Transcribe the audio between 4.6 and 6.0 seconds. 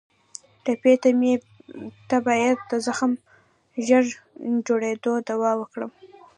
جوړېدو دعا وکړو.